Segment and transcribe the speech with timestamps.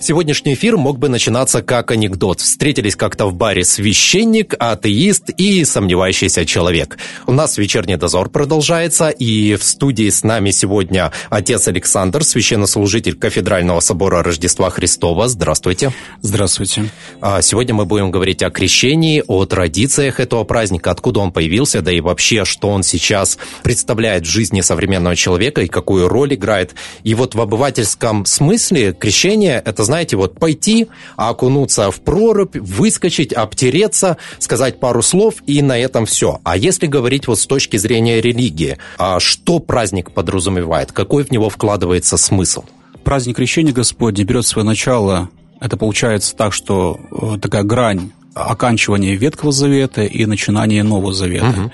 [0.00, 2.40] Сегодняшний эфир мог бы начинаться как анекдот.
[2.40, 6.98] Встретились как-то в баре священник, атеист и сомневающийся человек.
[7.26, 13.80] У нас вечерний дозор продолжается, и в студии с нами сегодня отец Александр, священнослужитель Кафедрального
[13.80, 15.26] собора Рождества Христова.
[15.26, 15.92] Здравствуйте.
[16.22, 16.90] Здравствуйте.
[17.20, 21.90] А сегодня мы будем говорить о крещении, о традициях этого праздника, откуда он появился, да
[21.90, 26.76] и вообще, что он сейчас представляет в жизни современного человека и какую роль играет.
[27.02, 34.18] И вот в обывательском смысле крещение– это, знаете, вот пойти, окунуться в прорубь, выскочить, обтереться,
[34.38, 36.40] сказать пару слов, и на этом все.
[36.44, 40.92] А если говорить вот с точки зрения религии, а что праздник подразумевает?
[40.92, 42.64] Какой в него вкладывается смысл?
[43.02, 49.52] Праздник Крещения Господня берет свое начало, это получается так, что э, такая грань оканчивания Ветхого
[49.52, 51.48] Завета и начинания Нового Завета.
[51.48, 51.72] Угу.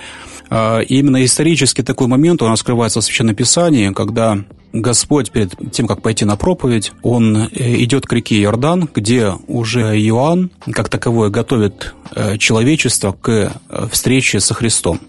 [0.54, 6.02] И именно исторически такой момент, он раскрывается в Священном Писании, когда Господь перед тем, как
[6.02, 7.48] пойти на проповедь, он э,
[7.82, 14.40] идет к реке Иордан, где уже Иоанн, как таковой, готовит э, человечество к э, встрече
[14.40, 15.00] со Христом.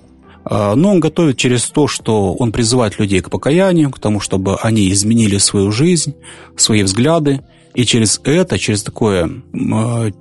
[0.43, 4.57] А, но он готовит через то, что он призывает людей к покаянию, к тому, чтобы
[4.57, 6.13] они изменили свою жизнь,
[6.55, 7.41] свои взгляды,
[7.73, 9.41] и через это, через такое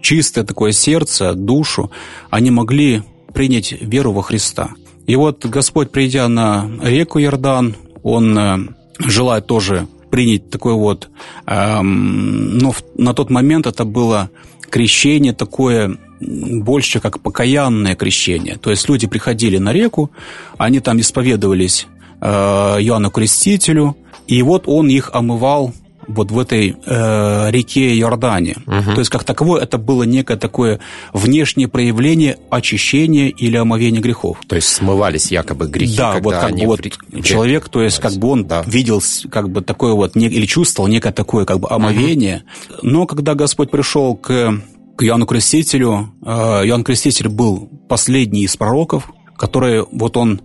[0.01, 1.91] чистое такое сердце, душу,
[2.31, 3.03] они могли
[3.35, 4.71] принять веру во Христа.
[5.07, 11.09] И вот Господь, придя на реку Иордан, Он желают тоже принять такой вот...
[11.47, 14.31] Эм, но в, на тот момент это было
[14.71, 18.57] крещение такое больше как покаянное крещение.
[18.57, 20.11] То есть люди приходили на реку,
[20.57, 21.87] они там исповедовались
[22.21, 25.75] э, Иоанну Крестителю, и вот он их омывал
[26.07, 28.57] вот в этой э, реке Иордане.
[28.67, 28.95] Угу.
[28.95, 30.81] То есть, как таковое, это было некое такое
[31.13, 34.39] внешнее проявление очищения или омовения грехов.
[34.47, 37.23] То есть, смывались якобы грехи, Да, вот как бы вот в...
[37.23, 38.63] человек, то есть, как бы он да.
[38.67, 42.45] видел как бы такое вот, или чувствовал некое такое как бы омовение.
[42.69, 42.79] Угу.
[42.83, 44.61] Но когда Господь пришел к,
[44.97, 50.43] к Иоанну Крестителю, э, Иоанн Креститель был последний из пророков, который, вот он,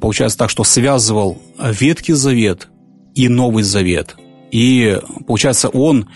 [0.00, 2.68] получается так, что связывал Ветхий Завет
[3.14, 4.16] и Новый Завет–
[4.54, 6.06] и, получается, он,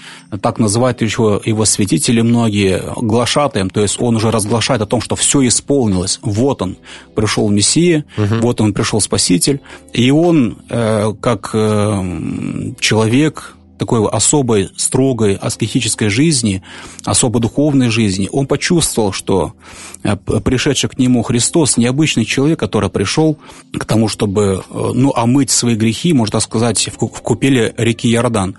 [0.40, 5.16] так называют еще его святители многие, глашатаем, то есть он уже разглашает о том, что
[5.16, 6.20] все исполнилось.
[6.22, 6.76] Вот он,
[7.16, 8.36] пришел Мессия, угу.
[8.42, 9.60] вот он, пришел Спаситель.
[9.92, 16.62] И он, э, как э, человек, такой особой, строгой аскетической жизни,
[17.04, 19.54] особо духовной жизни, он почувствовал, что
[20.02, 23.38] э, пришедший к нему Христос необычный человек, который пришел
[23.72, 28.56] к тому, чтобы э, ну, омыть свои грехи, можно так сказать, в купеле реки Иордан.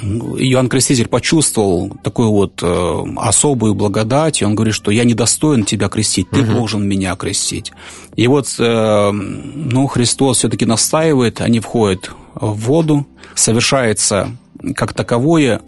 [0.00, 5.88] Иоанн Креститель почувствовал такую вот э, особую благодать, и он говорит, что я недостоин тебя
[5.88, 6.52] крестить, ты угу.
[6.52, 7.72] должен меня крестить.
[8.16, 14.30] И вот, э, ну, Христос все-таки настаивает, они входят в воду, совершается
[14.74, 15.60] как таковое,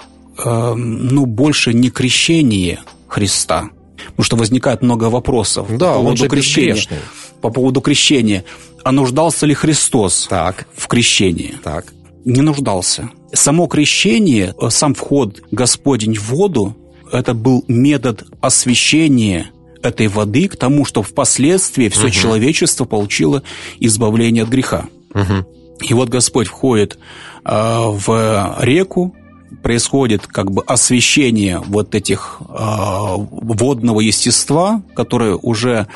[0.45, 3.71] э, ну, больше не крещение Христа.
[4.11, 7.01] Потому что возникает много вопросов да, по поводу крещения.
[7.41, 8.45] По поводу крещения.
[8.83, 10.67] А нуждался ли Христос так.
[10.77, 11.55] в крещении?
[11.63, 11.93] Так.
[12.25, 13.11] Не нуждался.
[13.33, 16.77] Само крещение, э, сам вход Господень в воду,
[17.13, 19.51] это был метод освящения
[19.83, 22.11] этой воды к тому, чтобы впоследствии все угу.
[22.11, 23.43] человечество получило
[23.81, 24.87] избавление от греха.
[25.15, 25.47] Угу.
[25.81, 26.99] И вот Господь входит
[27.45, 29.15] Э, в реку,
[29.63, 35.87] происходит как бы освещение вот этих э, водного естества, которое уже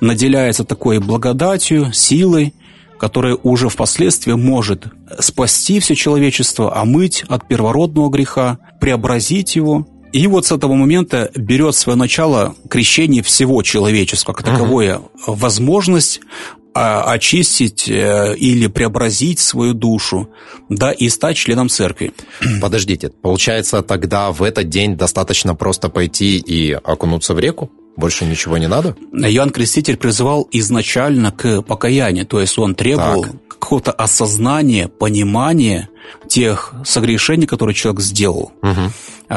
[0.00, 2.54] наделяется такой благодатью, силой,
[2.98, 4.86] которая уже впоследствии может
[5.18, 9.86] спасти все человечество, омыть от первородного греха, преобразить его.
[10.12, 16.20] И вот с этого момента берет свое начало крещение всего человечества, как таковое, uh возможность
[16.67, 20.28] а, очистить э, или преобразить свою душу,
[20.68, 22.12] да, и стать членом церкви.
[22.60, 27.70] Подождите, получается, тогда в этот день достаточно просто пойти и окунуться в реку?
[27.96, 28.94] Больше ничего не надо?
[29.12, 35.88] Иоанн Креститель призывал изначально к покаянию, то есть он требовал какого-то осознания, понимания
[36.28, 38.52] тех согрешений, которые человек сделал.
[38.62, 39.34] Угу.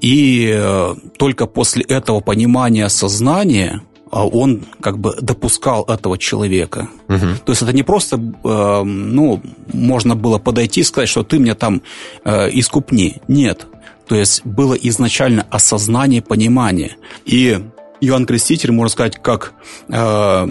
[0.00, 6.88] И э, только после этого понимания, осознания а он как бы допускал этого человека.
[7.08, 7.26] Угу.
[7.44, 11.54] То есть это не просто, э, ну, можно было подойти и сказать, что ты мне
[11.54, 11.82] там
[12.24, 13.20] э, искупни.
[13.28, 13.66] Нет.
[14.06, 16.96] То есть было изначально осознание, понимание.
[17.24, 17.58] И
[18.00, 19.54] Иоанн Креститель, можно сказать, как
[19.88, 20.48] э,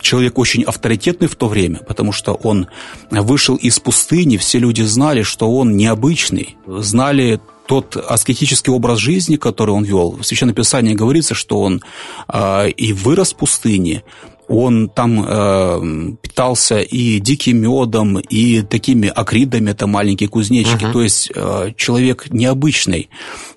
[0.00, 2.68] человек очень авторитетный в то время, потому что он
[3.10, 9.70] вышел из пустыни, все люди знали, что он необычный, знали тот аскетический образ жизни, который
[9.70, 11.82] он вел, в Священном Писании говорится, что он
[12.28, 14.02] э, и вырос в пустыне,
[14.48, 20.92] он там э, питался и диким медом, и такими акридами, это маленькие кузнечики, uh-huh.
[20.92, 23.10] то есть э, человек необычной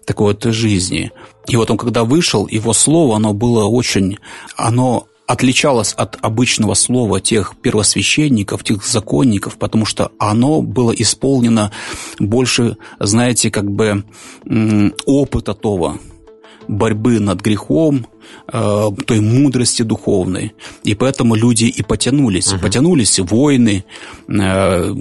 [0.06, 1.12] такой вот жизни.
[1.48, 4.18] И вот он когда вышел, его слово, оно было очень,
[4.56, 11.72] оно отличалось от обычного слова тех первосвященников, тех законников, потому что оно было исполнено
[12.18, 14.04] больше, знаете, как бы
[15.06, 16.00] опыта того,
[16.70, 18.06] борьбы над грехом,
[18.54, 20.54] э, той мудрости духовной.
[20.84, 22.54] И поэтому люди и потянулись.
[22.54, 22.62] Угу.
[22.62, 23.84] Потянулись войны.
[24.28, 24.94] Э,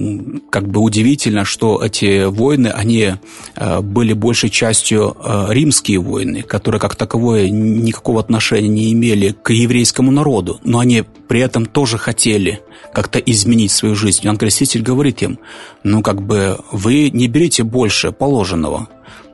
[0.50, 3.12] как бы удивительно, что эти войны, они
[3.54, 5.16] э, были большей частью
[5.48, 10.60] римские войны, которые как таковое никакого отношения не имели к еврейскому народу.
[10.64, 12.60] Но они при этом тоже хотели
[12.94, 14.20] как-то изменить свою жизнь.
[14.24, 15.38] Иоанн Креститель говорит им,
[15.84, 18.88] ну как бы вы не берите больше положенного,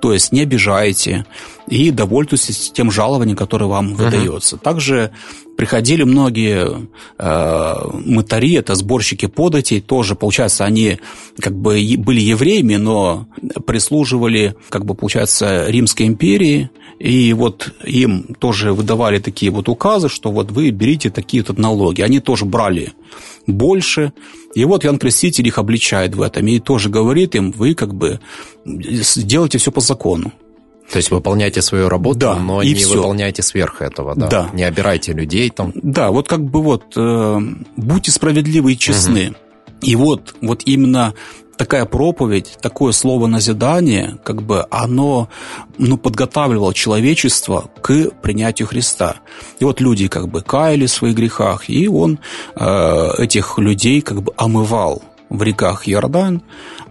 [0.05, 1.25] то есть не обижаете
[1.67, 4.05] и довольствуйтесь тем жалованием, которое вам uh-huh.
[4.05, 4.59] выдается.
[4.59, 5.13] Также
[5.57, 7.75] приходили многие э,
[8.05, 10.99] мытари, это сборщики податей, тоже, получается, они
[11.41, 13.29] как бы были евреями, но
[13.67, 16.69] прислуживали, как бы, получается, Римской империи,
[16.99, 22.03] и вот им тоже выдавали такие вот указы, что вот вы берите такие вот налоги.
[22.03, 22.93] Они тоже брали
[23.47, 24.13] больше,
[24.55, 28.21] и вот Ян Креститель их обличает в этом и тоже говорит им, вы как бы
[28.65, 30.33] делайте все по закону.
[30.91, 32.97] То есть выполняйте свою работу, да, но и не все.
[32.97, 34.29] выполняйте сверх этого, да?
[34.29, 34.51] Да.
[34.53, 35.73] Не обирайте людей там.
[35.75, 37.39] Да, вот как бы вот э,
[37.77, 39.29] будьте справедливы и честны.
[39.29, 39.37] Угу.
[39.83, 41.15] И вот, вот именно
[41.57, 45.29] такая проповедь, такое слово назидание, как бы оно
[45.79, 49.17] ну, подготавливало человечество к принятию Христа.
[49.61, 52.19] И вот люди как бы каяли в своих грехах, и он
[52.57, 56.43] э, этих людей как бы омывал в реках Иордан,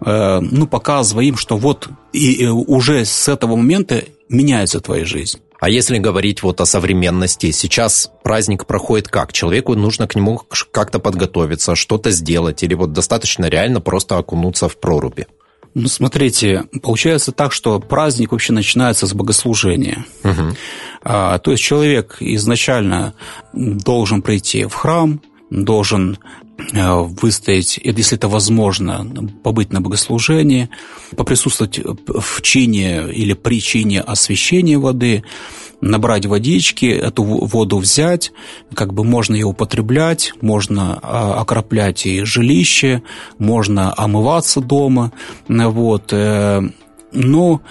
[0.06, 5.39] э, ну, показывая им, что вот и, и уже с этого момента меняется твоя жизнь.
[5.63, 9.31] А если говорить вот о современности, сейчас праздник проходит как?
[9.31, 14.77] Человеку нужно к нему как-то подготовиться, что-то сделать, или вот достаточно реально просто окунуться в
[14.77, 15.25] проруби?
[15.74, 20.06] Ну, смотрите, получается так, что праздник вообще начинается с богослужения.
[20.25, 20.57] Угу.
[21.04, 23.13] А, то есть человек изначально
[23.54, 26.18] должен прийти в храм, должен
[26.72, 29.08] выстоять, если это возможно,
[29.44, 30.70] побыть на богослужении,
[31.16, 35.24] поприсутствовать в чине или причине освящения воды,
[35.82, 38.32] набрать водички, эту воду взять,
[38.74, 43.04] как бы можно ее употреблять, можно а, окроплять и жилище,
[43.38, 45.12] можно омываться дома,
[45.48, 46.14] вот.
[46.14, 46.62] Э,
[47.12, 47.62] ну,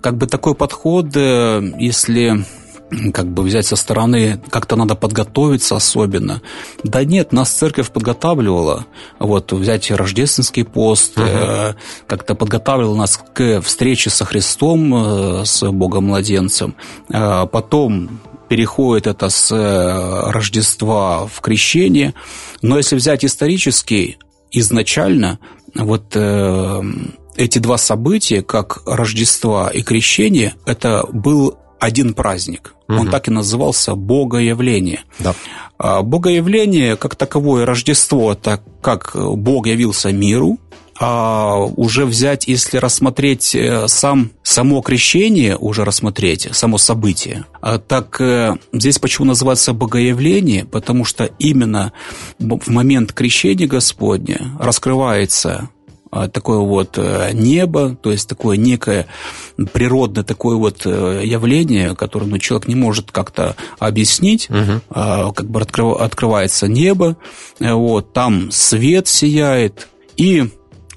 [0.00, 2.44] как бы такой подход, э, если
[3.12, 6.42] как бы взять со стороны, как-то надо подготовиться особенно.
[6.82, 8.86] Да нет, нас церковь подготавливала.
[9.18, 11.26] Вот взять рождественский пост, угу.
[11.26, 11.74] э,
[12.06, 16.74] как-то подготавливала нас к встрече со Христом, э, с Богом-младенцем.
[17.10, 22.14] Э, потом переходит это с э, Рождества в крещение.
[22.60, 24.18] Но если взять исторически,
[24.50, 25.38] изначально
[25.74, 26.82] вот э,
[27.34, 32.74] эти два события, как Рождество и крещение, это был один праздник.
[32.88, 33.00] Угу.
[33.00, 35.00] Он так и назывался Богоявление.
[35.18, 35.34] Да.
[35.78, 40.58] А, Богоявление, как таковое Рождество, это как Бог явился миру,
[41.00, 48.20] а уже взять, если рассмотреть э, сам, само крещение, уже рассмотреть, само событие, а так
[48.20, 50.64] э, здесь почему называется богоявление?
[50.64, 51.92] Потому что именно
[52.38, 55.70] в момент крещения Господня раскрывается
[56.12, 59.06] такое вот э, небо, то есть такое некое
[59.72, 64.82] природное такое вот э, явление, которое ну, человек не может как-то объяснить, угу.
[64.90, 67.16] как бы открывается небо,
[67.60, 69.88] э, вот, там свет сияет,
[70.18, 70.50] и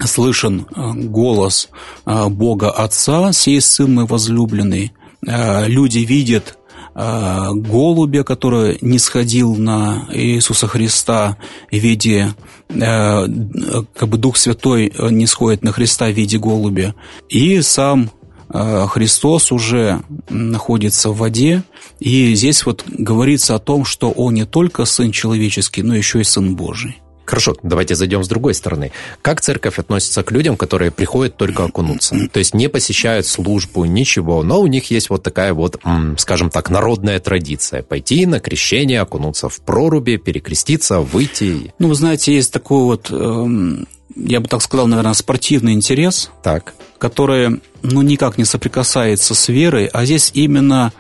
[0.04, 1.70] слышен голос
[2.06, 4.92] Бога Отца, сей Сын мой возлюбленный,
[5.22, 6.58] люди видят
[6.94, 11.38] голубя, который не сходил на Иисуса Христа
[11.72, 12.34] в виде,
[12.68, 16.96] как бы Дух Святой не сходит на Христа в виде голубя,
[17.30, 18.10] и сам
[18.50, 21.64] э, Христос уже находится в воде,
[22.00, 26.24] и здесь вот говорится о том, что Он не только Сын человеческий, но еще и
[26.24, 27.02] Сын Божий.
[27.26, 28.92] Хорошо, давайте зайдем с другой стороны.
[29.22, 32.16] Как церковь относится к людям, которые приходят только окунуться?
[32.32, 35.80] То есть не посещают службу, ничего, но у них есть вот такая вот,
[36.18, 37.82] скажем так, народная традиция.
[37.82, 41.74] Пойти на крещение, окунуться в проруби, перекреститься, выйти.
[41.80, 46.32] Ну, вы знаете, есть такой вот, эм, я бы так сказал, наверное, спортивный интерес.
[46.44, 46.74] Так.
[46.98, 50.94] Который, ну, никак не соприкасается с верой, а здесь именно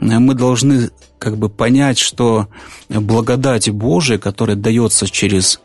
[0.00, 2.48] э, мы должны как бы понять, что
[2.88, 5.60] благодать Божия, которая дается через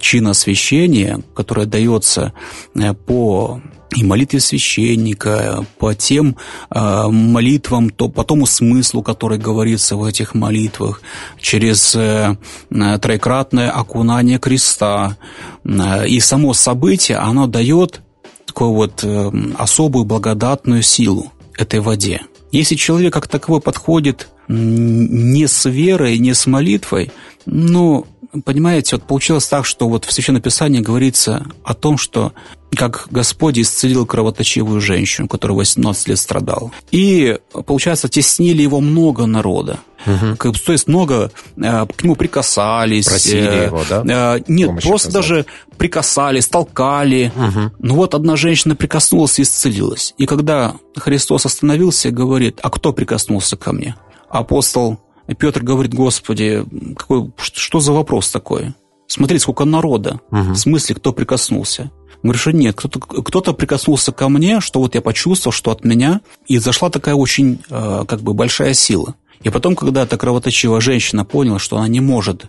[0.00, 2.32] чин освящения, которая дается
[2.74, 3.60] э, по
[3.96, 6.36] и молитве священника, по тем
[6.70, 11.00] э, молитвам, то, по тому смыслу, который говорится в этих молитвах,
[11.40, 12.36] через э,
[12.70, 15.16] троекратное окунание креста.
[15.64, 18.00] Э, и само событие, оно дает
[18.46, 22.22] такую вот э, особую благодатную силу этой воде.
[22.52, 27.10] Если человек как таковой подходит не с верой, не с молитвой,
[27.46, 28.06] ну,
[28.44, 32.32] понимаете, вот получилось так, что вот в Священном Писании говорится о том, что
[32.74, 36.72] как Господь исцелил кровоточивую женщину, которая 18 лет страдала.
[36.90, 39.78] И, получается, теснили его много народа.
[40.06, 40.52] Угу.
[40.52, 43.06] То есть много э, к нему прикасались.
[43.06, 44.36] Просили э, его, да?
[44.36, 45.28] Э, нет, Помощи просто оказать.
[45.28, 45.46] даже
[45.78, 47.32] прикасались, толкали.
[47.36, 47.74] Угу.
[47.78, 50.12] Ну вот одна женщина прикоснулась и исцелилась.
[50.18, 53.94] И когда Христос остановился, говорит, а кто прикоснулся ко мне?
[54.34, 54.98] Апостол
[55.38, 56.64] Петр говорит, Господи,
[56.96, 58.74] какой, что за вопрос такой?
[59.06, 60.20] Смотри, сколько народа.
[60.32, 60.52] Угу.
[60.52, 61.92] В смысле, кто прикоснулся?
[62.24, 66.20] Говорю, что нет, кто-то, кто-то прикоснулся ко мне, что вот я почувствовал, что от меня,
[66.46, 69.14] и зашла такая очень э, как бы большая сила.
[69.44, 72.46] И потом, когда эта кровоточивая женщина поняла, что она не может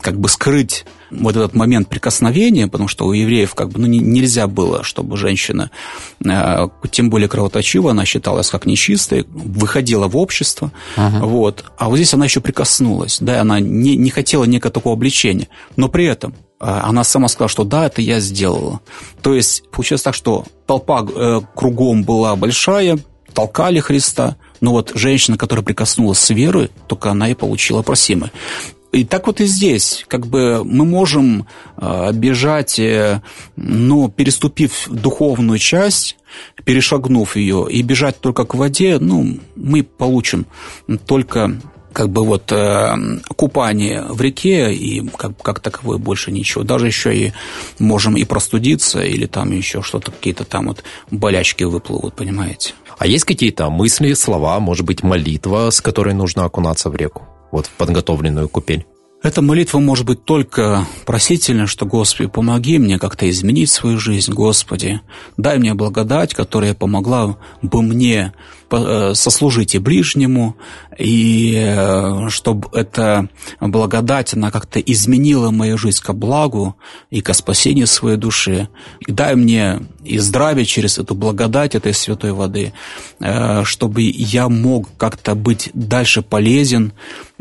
[0.00, 4.46] как бы скрыть вот этот момент прикосновения, потому что у евреев как бы ну, нельзя
[4.46, 5.70] было, чтобы женщина,
[6.24, 11.24] э, тем более кровоточивая, она считалась как нечистой, выходила в общество, ага.
[11.24, 15.48] вот, а вот здесь она еще прикоснулась, да, она не, не хотела некого такого обличения,
[15.76, 18.80] но при этом э, она сама сказала, что да, это я сделала.
[19.22, 22.98] То есть получилось так, что толпа э, кругом была большая,
[23.34, 28.32] толкали Христа, но вот женщина, которая прикоснулась с верой, только она и получила просимое.
[28.90, 31.46] И так вот и здесь, как бы мы можем
[31.76, 33.20] э, бежать, э,
[33.56, 36.16] но переступив духовную часть,
[36.64, 40.46] перешагнув ее, и бежать только к воде, ну, мы получим
[41.06, 41.60] только
[41.92, 42.94] как бы вот э,
[43.36, 46.64] купание в реке и как, как таковое больше ничего.
[46.64, 47.32] Даже еще и
[47.78, 52.72] можем и простудиться, или там еще что-то, какие-то там вот болячки выплывут, понимаете.
[52.98, 57.28] А есть какие-то мысли, слова, может быть, молитва, с которой нужно окунаться в реку?
[57.52, 58.86] Вот в подготовленную купель?
[59.22, 65.00] Эта молитва может быть только просительна, что «Господи, помоги мне как-то изменить свою жизнь, Господи,
[65.36, 68.32] дай мне благодать, которая помогла бы мне
[68.70, 70.54] Э, сослужить и ближнему,
[70.98, 73.28] и э, чтобы эта
[73.60, 76.76] благодать, она как-то изменила мою жизнь ко благу
[77.08, 78.68] и ко спасению своей души.
[79.06, 82.74] И дай мне и здравие через эту благодать этой святой воды,
[83.20, 86.92] э, чтобы я мог как-то быть дальше полезен.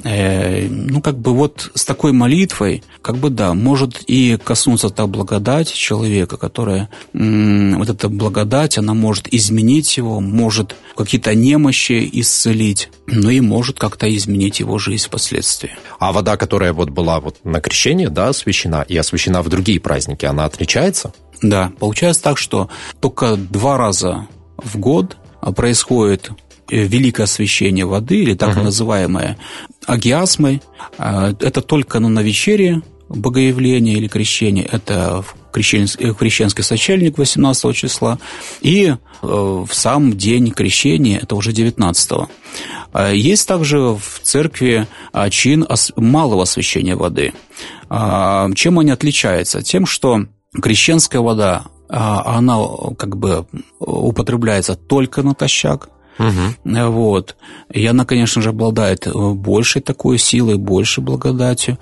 [0.04, 5.74] Ну, как бы вот с такой молитвой, как бы да, может и коснуться та благодать
[5.74, 13.32] человека, которая, вот эта благодать, она может изменить его, может какие какие-то немощи исцелить, но
[13.32, 15.72] и может как-то изменить его жизнь впоследствии.
[16.00, 20.26] А вода, которая вот была вот на крещении, да, освящена и освящена в другие праздники,
[20.26, 21.14] она отличается?
[21.42, 22.70] Да, получается так, что
[23.00, 25.18] только два раза в год
[25.56, 26.30] происходит
[26.70, 28.64] э, великое освящение воды, или так uh-huh.
[28.64, 29.38] называемое
[29.88, 30.62] агиасмой.
[31.00, 38.20] А, это только на вечере богоявление или крещение, это в крещенский, крещенский сочельник 18 числа,
[38.62, 42.12] и э, в сам день крещения, это уже 19
[42.94, 47.34] а Есть также в церкви а, чин малого освящения воды.
[47.90, 49.64] А, чем они отличаются?
[49.64, 50.26] Тем, что
[50.62, 52.58] крещенская вода, она
[52.98, 53.48] как бы
[53.80, 56.88] употребляется только натощак, Угу.
[56.90, 57.36] Вот.
[57.72, 61.78] И она, конечно же, обладает э, большей такой силой, большей благодатью.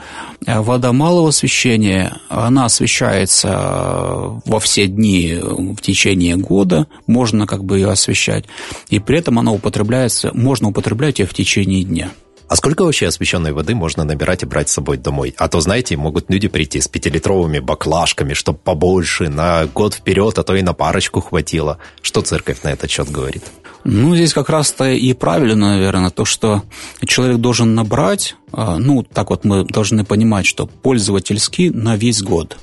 [0.45, 7.63] А вода малого освещения, она освещается э, во все дни в течение года, можно как
[7.63, 8.45] бы ее освещать,
[8.89, 12.11] и при этом она употребляется, можно употреблять ее в течение дня.
[12.47, 15.33] А сколько вообще освещенной воды можно набирать и брать с собой домой?
[15.37, 20.43] А то, знаете, могут люди прийти с пятилитровыми баклажками, чтобы побольше, на год вперед, а
[20.43, 21.79] то и на парочку хватило.
[22.01, 23.43] Что церковь на этот счет говорит?
[23.83, 26.63] Ну, здесь как раз-то и правильно, наверное, то, что
[27.05, 32.57] человек должен набрать, а, ну, так вот мы должны понимать, что пользовательский на весь год.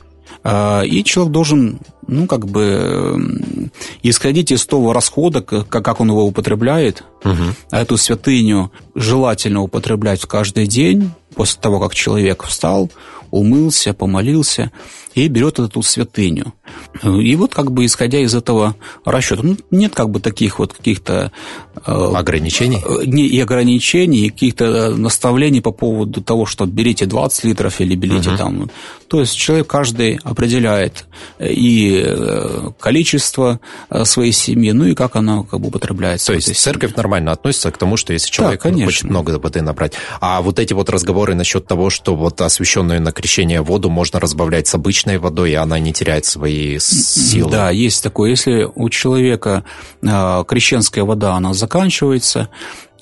[0.45, 3.71] А, и человек должен, ну, как бы,
[4.03, 7.05] исходить из того расхода, как он его употребляет.
[7.25, 7.55] Угу.
[7.71, 12.91] Эту святыню желательно употреблять каждый день, после того, как человек встал,
[13.31, 14.71] умылся, помолился,
[15.15, 16.55] и берет эту святыню.
[17.03, 21.33] И вот как бы исходя из этого расчета, ну, нет как бы таких вот каких-то...
[21.87, 22.79] Э, ограничений?
[22.85, 27.95] Э, не, и ограничений, и каких-то наставлений по поводу того, что берите 20 литров или
[27.95, 28.39] берите угу.
[28.39, 28.71] там...
[29.09, 31.05] То есть человек каждый определяет
[31.39, 33.61] и э, количество
[34.05, 36.29] своей семьи, ну и как оно как бы употребляется.
[36.29, 39.95] То есть церковь нормально относится к тому, что если человек да, хочет много воды набрать.
[40.21, 44.67] А вот эти вот разговоры насчет того, что вот освященную на крещение воду можно разбавлять
[44.67, 47.51] с обычной водой, и она не теряет свои силы?
[47.51, 48.31] Да, есть такое.
[48.31, 49.65] Если у человека
[50.03, 52.49] э, крещенская вода, она заканчивается,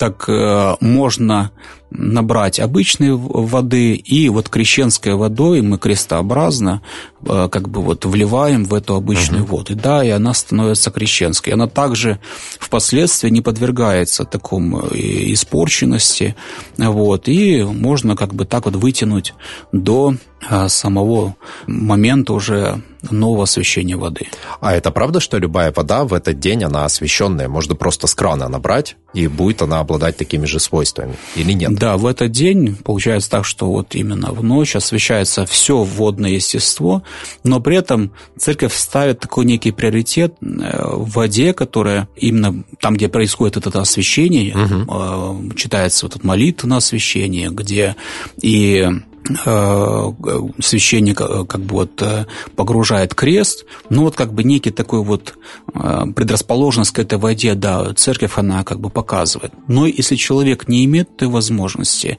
[0.01, 1.51] так э, можно
[1.91, 6.81] набрать обычной воды, и вот крещенской водой мы крестообразно
[7.23, 9.57] э, как бы вот вливаем в эту обычную угу.
[9.57, 9.75] воду.
[9.75, 11.53] Да, и она становится крещенской.
[11.53, 12.19] Она также
[12.59, 14.97] впоследствии не подвергается такому э,
[15.33, 16.35] испорченности,
[16.77, 19.35] вот, и можно как бы так вот вытянуть
[19.71, 20.15] до
[20.67, 21.35] самого
[21.67, 24.27] момента уже нового освещения воды.
[24.59, 27.47] А это правда, что любая вода в этот день, она освещенная?
[27.47, 31.73] Можно просто с крана набрать, и будет она обладать такими же свойствами, или нет?
[31.73, 37.03] Да, в этот день получается так, что вот именно в ночь освещается все водное естество,
[37.43, 40.45] но при этом церковь ставит такой некий приоритет э,
[40.93, 45.53] в воде, которая именно там, где происходит это освещение, угу.
[45.55, 47.95] читается вот эта молитва на освещение, где
[48.41, 48.87] и
[50.59, 52.25] священник э, как бы вот э,
[52.55, 55.35] погружает крест, ну вот как бы некий такой вот
[55.73, 59.53] предрасположенность к этой воде, да, церковь она как бы показывает.
[59.67, 62.17] Но если человек не имеет той возможности,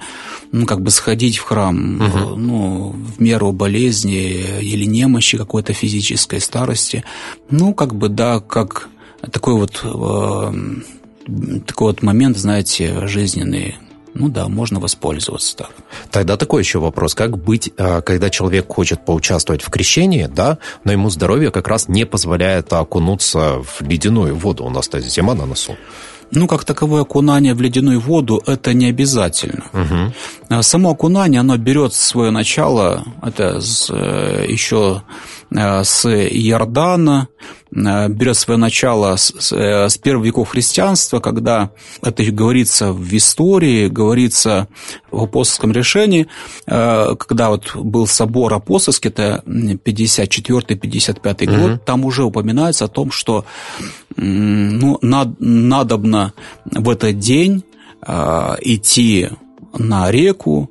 [0.53, 2.37] ну как бы сходить в храм, угу.
[2.37, 7.05] ну в меру болезни или немощи какой-то физической старости,
[7.51, 8.89] ну как бы да, как
[9.31, 9.85] такой вот
[11.67, 13.77] такой вот момент, знаете, жизненный,
[14.15, 15.71] ну да, можно воспользоваться так.
[16.11, 17.15] Тогда такой еще вопрос.
[17.15, 21.89] Как быть, а, когда человек хочет поучаствовать в крещении, да, но ему здоровье как раз
[21.89, 24.65] не позволяет окунуться в ледяную воду?
[24.65, 25.77] У нас-то зима на носу.
[26.35, 29.65] Ну, как таковое окунание в ледяную воду, это не обязательно.
[29.75, 30.63] Угу.
[30.63, 35.03] Само окунание, оно берет свое начало, это э, еще
[35.55, 37.29] Э, с Иордана,
[37.73, 41.71] берет свое начало с, э, с первых веков христианства, когда
[42.03, 44.69] это говорится в истории, говорится
[45.11, 46.27] в апостольском решении,
[46.67, 51.57] когда вот был собор апостольский, это 54-55 угу.
[51.57, 53.45] год, там уже упоминается о том, что
[54.17, 57.65] ну, над, надобно в этот день
[58.05, 59.31] идти
[59.79, 60.71] на реку,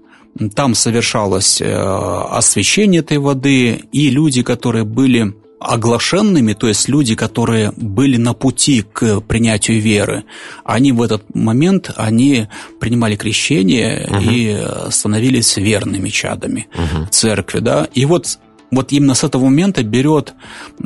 [0.56, 7.72] там совершалось э, освещение этой воды, и люди, которые были оглашенными, то есть люди, которые
[7.78, 10.24] были на пути к принятию веры,
[10.64, 12.48] они в этот момент они
[12.80, 14.20] принимали крещение угу.
[14.20, 14.58] и
[14.90, 17.08] становились верными чадами угу.
[17.12, 17.88] церкви, да.
[17.94, 18.40] И вот
[18.72, 20.34] вот именно с этого момента берет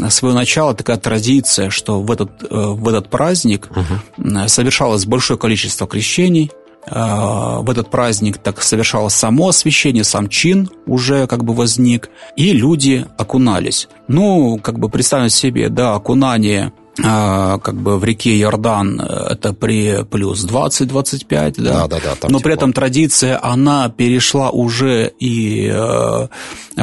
[0.09, 4.47] свое начало такая традиция, что в этот, э, в этот праздник угу.
[4.47, 11.27] совершалось большое количество крещений, Э, в этот праздник так совершалось само освящение, сам чин уже
[11.27, 13.87] как бы возник, и люди окунались.
[14.07, 19.53] Ну, как бы представить себе, да, окунание э, как бы в реке Иордан э, это
[19.53, 25.69] при плюс 20-25, да, да, да, да но при этом традиция, она перешла уже и
[25.71, 26.29] в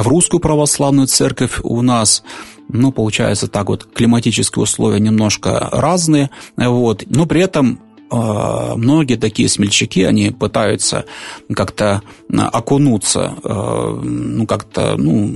[0.08, 2.24] русскую православную церковь у нас,
[2.68, 7.78] ну, получается так вот, климатические условия немножко разные, вот, но при этом
[8.16, 11.04] многие такие смельчаки, они пытаются
[11.54, 15.34] как-то окунуться, а, ну, как-то, ну,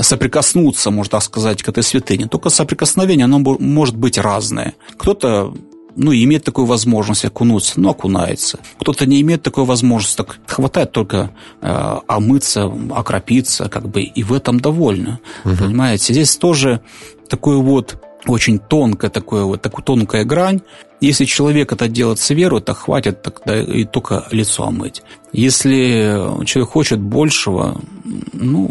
[0.00, 2.26] соприкоснуться, можно так сказать, к этой святыне.
[2.26, 4.74] Только соприкосновение, оно может быть разное.
[4.96, 5.54] Кто-то
[5.96, 8.58] ну, имеет такую возможность окунуться, но окунается.
[8.78, 14.32] Кто-то не имеет такой возможности, так хватает только э, омыться, окропиться, как бы, и в
[14.32, 15.20] этом довольно.
[15.44, 15.56] Угу.
[15.56, 16.80] Понимаете, здесь тоже
[17.28, 20.60] такой вот очень тонкая такое вот такая тонкая грань.
[21.00, 25.02] Если человек это делает с верой, то хватит тогда и только лицо омыть.
[25.32, 27.80] Если человек хочет большего,
[28.32, 28.70] ну,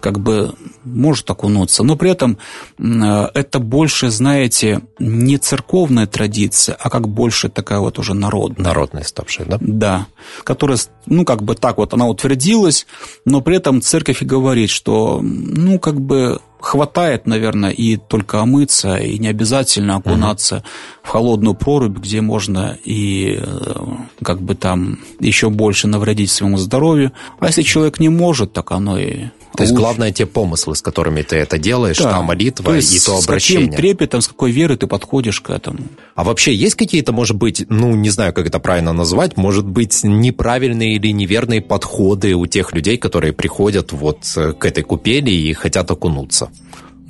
[0.00, 2.38] как бы может окунуться, но при этом
[2.78, 8.64] это больше, знаете, не церковная традиция, а как больше такая вот уже народная.
[8.64, 9.58] Народная ставшая, да?
[9.60, 10.06] Да,
[10.44, 12.86] которая, ну, как бы так вот, она утвердилась,
[13.24, 18.96] но при этом церковь и говорит, что, ну, как бы хватает, наверное, и только омыться,
[18.96, 20.64] и не обязательно окунаться угу.
[21.02, 23.74] в холодную прорубь, где можно и э,
[24.22, 27.12] как бы там еще больше навредить своему здоровью.
[27.40, 31.22] А если человек не может, так оно и то есть главное те помыслы, с которыми
[31.22, 32.10] ты это делаешь, да.
[32.10, 33.66] та молитва то есть, и то обращение.
[33.66, 35.78] С каким трепетом, с какой верой ты подходишь к этому.
[36.14, 40.04] А вообще есть какие-то, может быть, ну, не знаю, как это правильно назвать, может быть,
[40.04, 45.52] неправильные или неверные подходы у тех людей, которые приходят вот э, к этой купели и
[45.54, 46.50] хотят окунуться?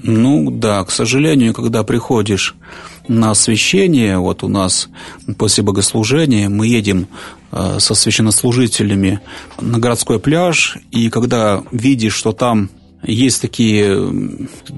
[0.03, 2.55] Ну да, к сожалению, когда приходишь
[3.09, 4.89] на освящение, вот у нас
[5.37, 7.09] после богослужения мы едем
[7.51, 9.21] со священнослужителями
[9.61, 12.71] на городской пляж, и когда видишь, что там
[13.03, 14.13] есть такие,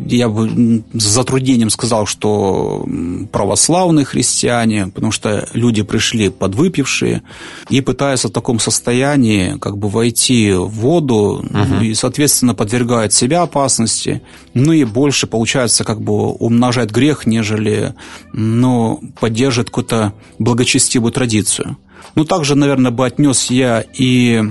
[0.07, 2.87] я бы с затруднением сказал, что
[3.33, 7.23] православные христиане, потому что люди пришли подвыпившие
[7.71, 11.83] и пытаются в таком состоянии как бы войти в воду угу.
[11.83, 17.95] и, соответственно, подвергают себя опасности, ну и больше, получается, как бы умножает грех, нежели
[18.35, 21.79] ну, поддерживает какую-то благочестивую традицию.
[22.15, 24.43] Ну, также, наверное, бы отнес я и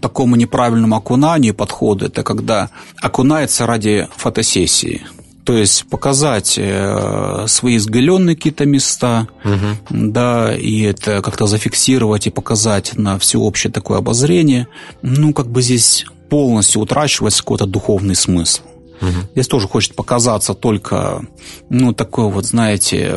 [0.00, 2.70] такому неправильному окунанию подходу, это когда
[3.00, 5.02] окунается ради фотосессии.
[5.44, 9.78] То есть показать э, свои изгаленные какие-то места, угу.
[9.88, 14.68] да, и это как-то зафиксировать и показать на всеобщее такое обозрение.
[15.00, 18.60] Ну, как бы здесь полностью утрачивается какой-то духовный смысл.
[19.00, 19.10] Угу.
[19.32, 21.22] Здесь тоже хочет показаться только,
[21.70, 23.14] ну, такой вот, знаете,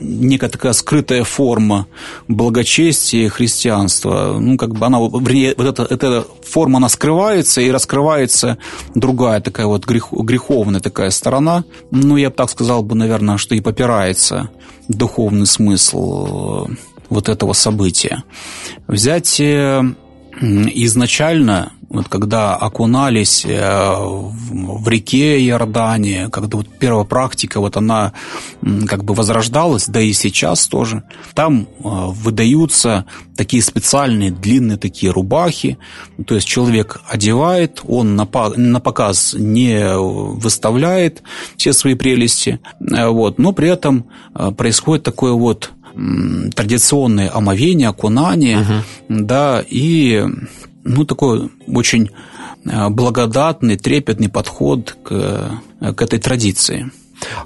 [0.00, 1.86] некая такая скрытая форма
[2.28, 4.36] благочестия христианства.
[4.38, 8.58] Ну, как бы она, вернее, вот эта, эта форма, она скрывается, и раскрывается
[8.94, 11.64] другая такая вот грех, греховная такая сторона.
[11.90, 14.50] Ну, я бы так сказал бы, наверное, что и попирается
[14.88, 16.74] духовный смысл э,
[17.10, 18.22] вот этого события.
[18.86, 19.82] Взять э,
[20.40, 28.12] изначально вот когда окунались э, в реке Иордании, когда вот первая практика, вот она
[28.86, 31.02] как бы возрождалась, да и сейчас тоже,
[31.34, 35.78] там э, выдаются такие специальные длинные такие рубахи,
[36.26, 41.22] то есть человек одевает, он на показ не выставляет
[41.56, 44.06] все свои прелести, э, вот, но при этом
[44.56, 45.70] происходит такое вот
[46.54, 48.82] традиционное омовение, окунание, uh-huh.
[49.08, 50.24] да, и
[50.84, 52.10] ну, такой очень
[52.64, 55.12] э, благодатный, трепетный подход к,
[55.80, 56.90] э, к этой традиции.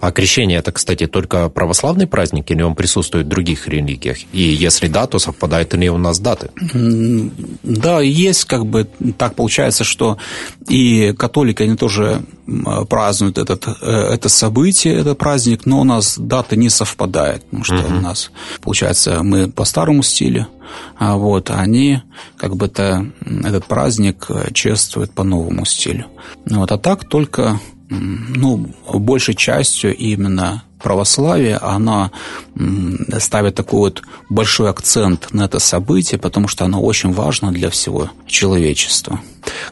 [0.00, 4.18] А крещение это, кстати, только православный праздник или он присутствует в других религиях?
[4.32, 6.50] И если да, то совпадают ли у нас даты?
[7.62, 10.18] Да, есть как бы так получается, что
[10.68, 12.22] и католики, они тоже
[12.88, 17.76] празднуют этот, э, это событие, этот праздник, но у нас даты не совпадают, потому что
[17.76, 17.96] угу.
[17.96, 18.30] у нас,
[18.61, 20.48] получается, мы по старому стилю,
[20.98, 22.02] а вот они
[22.37, 23.06] как бы то
[23.44, 26.06] этот праздник чествуют по новому стилю.
[26.46, 27.61] Вот, а так только
[27.92, 32.11] ну, большей частью именно православие, она
[33.18, 38.11] ставит такой вот большой акцент на это событие, потому что оно очень важно для всего
[38.26, 39.20] человечества.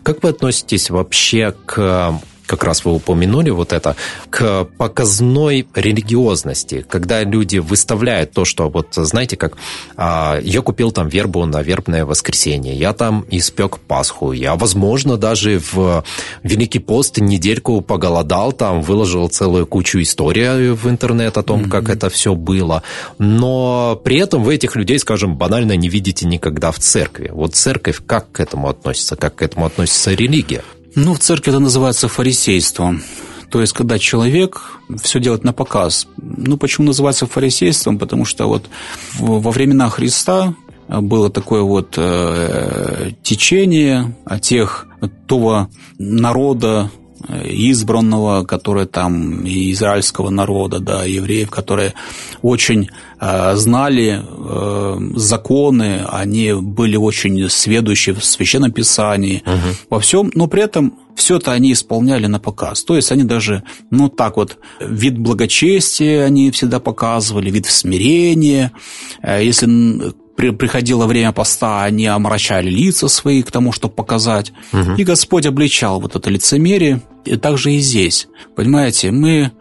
[0.02, 3.94] Как вы относитесь вообще к как раз вы упомянули вот это,
[4.28, 9.56] к показной религиозности, когда люди выставляют то, что вот, знаете, как
[9.96, 15.60] а, я купил там вербу на вербное воскресенье, я там испек Пасху, я, возможно, даже
[15.72, 16.02] в
[16.42, 21.70] Великий пост недельку поголодал, там выложил целую кучу историй в интернет о том, mm-hmm.
[21.70, 22.82] как это все было,
[23.18, 27.30] но при этом вы этих людей, скажем, банально не видите никогда в церкви.
[27.32, 30.64] Вот церковь как к этому относится, как к этому относится религия?
[30.94, 33.02] Ну, в церкви это называется фарисейством.
[33.50, 36.06] То есть, когда человек все делает на показ.
[36.16, 37.98] Ну, почему называется фарисейством?
[37.98, 38.68] Потому что вот
[39.18, 40.54] во времена Христа
[40.88, 44.86] было такое вот э, течение тех
[45.26, 46.90] того народа,
[47.28, 51.94] избранного, которые там, и израильского народа, да, евреев, которые
[52.42, 52.88] очень
[53.20, 59.76] э, знали э, законы, они были очень сведущи в Священном Писании, угу.
[59.90, 62.82] во всем, но при этом все это они исполняли на показ.
[62.84, 68.72] То есть они даже, ну так вот, вид благочестия они всегда показывали, вид смирения.
[69.22, 69.66] Э, если
[70.40, 74.52] при, приходило время поста, они омрачали лица свои к тому, чтобы показать.
[74.72, 74.94] Угу.
[74.96, 77.02] И Господь обличал вот это лицемерие.
[77.26, 78.26] И также и здесь.
[78.56, 79.52] Понимаете, мы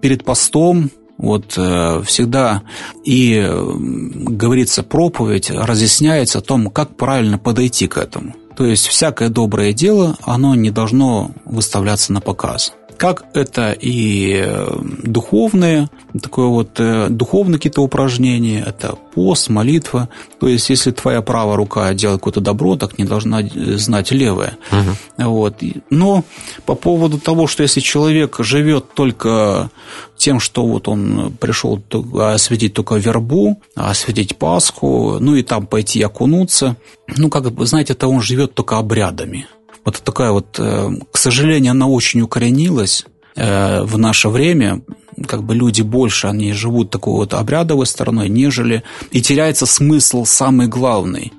[0.00, 2.62] перед постом вот э, всегда
[3.04, 8.34] и говорится проповедь, разъясняется о том, как правильно подойти к этому.
[8.56, 14.76] То есть всякое доброе дело, оно не должно выставляться на показ как это и э,
[15.02, 15.88] духовные,
[16.20, 20.08] такое вот э, духовные какие-то упражнения, это пост, молитва.
[20.40, 24.56] То есть, если твоя правая рука делает какое-то добро, так не должна э, знать левая.
[24.70, 25.26] Угу.
[25.30, 25.62] Вот.
[25.90, 26.24] Но
[26.66, 29.70] по поводу того, что если человек живет только
[30.16, 31.82] тем, что вот он пришел
[32.18, 36.76] осветить только вербу, осветить Пасху, ну и там пойти окунуться,
[37.16, 39.46] ну, как бы, знаете, это он живет только обрядами
[39.84, 43.04] вот такая вот, э, к сожалению, она очень укоренилась
[43.36, 44.82] э, в наше время,
[45.26, 48.82] как бы люди больше, они живут такой вот обрядовой стороной, нежели...
[49.12, 51.32] И теряется смысл самый главный.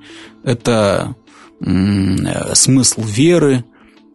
[0.43, 1.15] Это
[1.59, 3.65] э, смысл веры,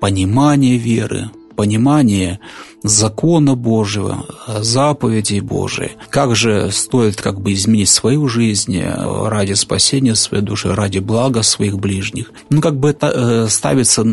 [0.01, 2.41] понимание веры, понимание
[2.83, 4.25] закона Божьего,
[4.61, 5.91] заповедей Божией.
[6.09, 11.79] Как же стоит как бы изменить свою жизнь ради спасения своей души, ради блага своих
[11.79, 12.33] ближних.
[12.49, 14.07] Ну, как бы это ставится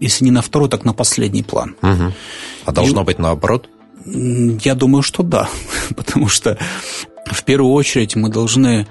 [0.00, 1.76] если не на второй, так на последний план.
[1.82, 2.12] Угу.
[2.64, 3.68] А должно и, быть наоборот?
[4.06, 5.48] Я думаю, что да,
[5.96, 6.56] потому что
[7.26, 8.86] в первую очередь мы должны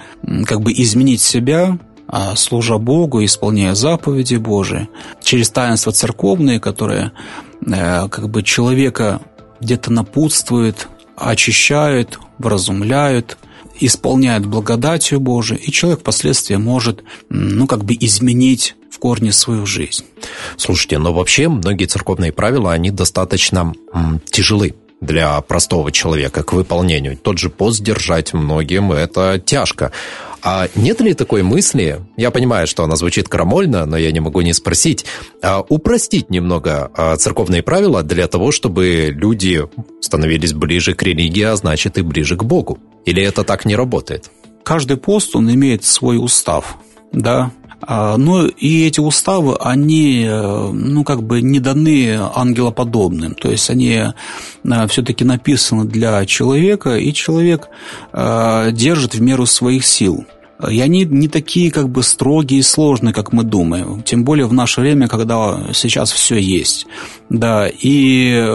[0.46, 4.88] как бы изменить себя, а, служа Богу, исполняя заповеди Божии,
[5.24, 9.22] через таинства церковные, которые э, как бы человека
[9.60, 13.38] где-то напутствуют, очищают, вразумляют,
[13.80, 20.06] исполняют благодатью Божией, и человек впоследствии может, ну, как бы изменить в корне свою жизнь.
[20.58, 27.18] Слушайте, но вообще многие церковные правила, они достаточно м, тяжелы для простого человека к выполнению.
[27.18, 29.92] Тот же пост держать многим это тяжко.
[30.42, 34.42] А нет ли такой мысли, я понимаю, что она звучит крамольно, но я не могу
[34.42, 35.06] не спросить,
[35.42, 39.66] а упростить немного а, церковные правила для того, чтобы люди
[40.02, 42.78] становились ближе к религии, а значит и ближе к Богу?
[43.06, 44.32] Или это так не работает?
[44.64, 46.78] Каждый пост, он имеет свой устав,
[47.14, 47.52] да,
[47.88, 53.36] но и эти уставы, они, э, ну, как бы не даны ангелоподобным.
[53.36, 54.04] То есть они
[54.64, 57.70] э, все-таки написаны для человека, и человек
[58.12, 60.26] э, держит в меру своих сил.
[60.70, 64.04] И они не такие как бы строгие и сложные, как мы думаем.
[64.04, 66.86] Тем более в наше время, когда сейчас все есть.
[67.30, 68.46] Да, и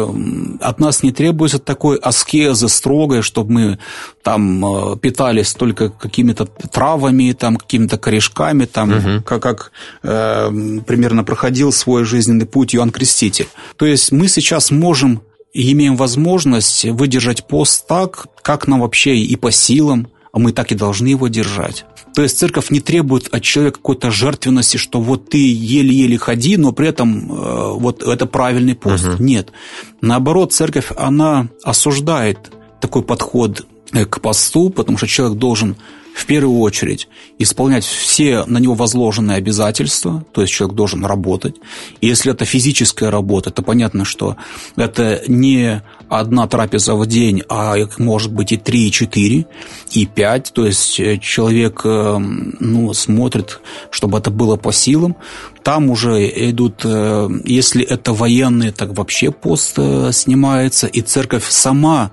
[0.61, 3.79] от нас не требуется такой аскезы строгой, чтобы мы
[4.23, 9.23] там э, питались только какими-то травами, там, какими-то корешками, там, угу.
[9.25, 10.51] как, как э,
[10.87, 13.49] примерно проходил свой жизненный путь Иоанн Креститель.
[13.77, 19.35] То есть мы сейчас можем и имеем возможность выдержать пост так, как нам вообще и
[19.37, 21.85] по силам, а мы так и должны его держать.
[22.19, 26.73] То есть церковь не требует от человека какой-то жертвенности, что вот ты еле-еле ходи, но
[26.73, 29.07] при этом э, вот это правильный пост.
[29.07, 29.23] Угу.
[29.23, 29.53] Нет.
[30.01, 32.51] Наоборот, церковь, она осуждает
[32.81, 35.77] такой подход э, к посту, потому что человек должен
[36.19, 37.07] в первую очередь
[37.39, 41.55] исполнять все на него возложенные обязательства, то есть человек должен работать.
[42.01, 44.37] И если это физическая работа, то понятно, что
[44.75, 49.47] это не одна трапеза в день, а может быть и три, и четыре,
[49.93, 50.53] и пять.
[50.53, 53.61] То есть э, человек э, ну, смотрит,
[53.93, 55.15] чтобы это было по силам.
[55.63, 59.79] Там уже идут, э, если это военные, так вообще пост
[60.13, 62.11] снимается, и церковь сама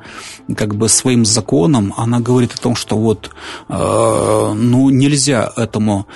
[0.55, 3.31] как бы своим законом, она говорит о том, что вот
[3.67, 6.07] ну, нельзя этому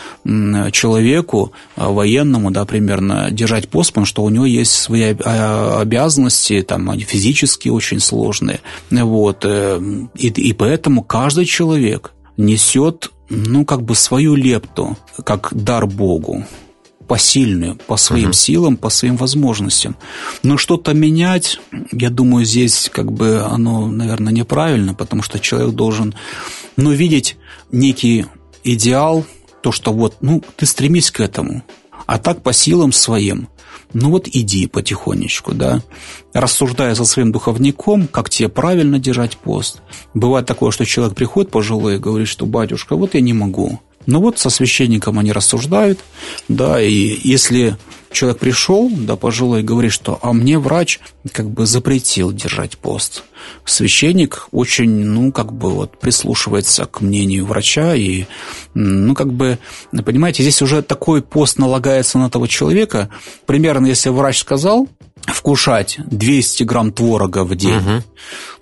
[0.71, 7.69] человеку, военному, да, примерно, держать пост, потому что у него есть свои обязанности, там, физические,
[7.69, 8.59] такие очень сложные.
[8.91, 9.45] Вот.
[9.45, 9.79] Э,
[10.15, 16.43] и, и поэтому каждый человек несет, ну, как бы свою лепту, как дар Богу
[17.09, 18.33] посильную по своим uh-huh.
[18.33, 19.97] силам, по своим возможностям.
[20.43, 21.59] Но что-то менять,
[21.91, 26.13] я думаю, здесь как бы оно, наверное, неправильно, потому что человек должен,
[26.77, 27.35] ну, видеть
[27.71, 28.27] некий
[28.63, 29.25] идеал,
[29.63, 31.63] то, что вот, ну, ты стремись к этому.
[32.05, 33.49] А так по силам своим
[33.91, 35.81] ну вот иди потихонечку, да,
[36.31, 39.81] рассуждая со своим духовником, как тебе правильно держать пост.
[40.13, 43.79] Бывает такое, что человек приходит пожилой и говорит, что батюшка, вот я не могу.
[44.05, 45.99] Ну вот со священником они рассуждают,
[46.47, 47.77] да, и если
[48.11, 50.99] человек пришел, да, пожилой, говорит, что «а мне врач
[51.31, 53.23] как бы запретил держать пост».
[53.65, 58.25] Священник очень, ну, как бы вот прислушивается к мнению врача и,
[58.73, 59.59] ну, как бы,
[59.91, 63.09] понимаете, здесь уже такой пост налагается на того человека.
[63.45, 64.87] Примерно, если врач сказал,
[65.25, 68.03] вкушать 200 грамм творога в день, угу.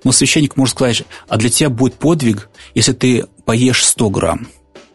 [0.04, 4.48] но священник может сказать, а для тебя будет подвиг, если ты поешь 100 грамм